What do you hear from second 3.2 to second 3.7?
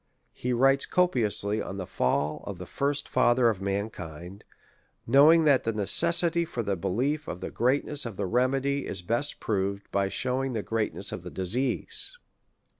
ther of